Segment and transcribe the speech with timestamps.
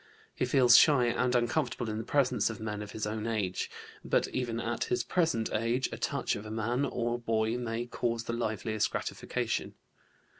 [0.33, 3.69] He feels shy and uncomfortable in the presence of men of his own age.
[4.03, 8.23] But even at his present age, a touch of a man or boy may cause
[8.23, 9.75] the liveliest gratification.